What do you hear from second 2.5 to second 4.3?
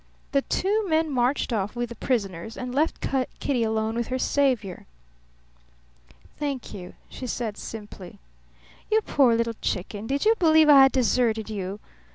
and left Kitty alone with her